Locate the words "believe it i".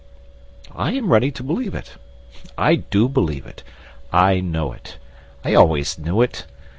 1.43-2.73, 3.07-4.39